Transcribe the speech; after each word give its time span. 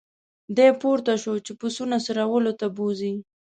دی 0.55 0.69
پورته 0.81 1.13
شو 1.23 1.33
چې 1.45 1.51
پسونه 1.59 1.97
څرولو 2.05 2.51
ته 2.59 2.67
بوزي. 2.75 3.13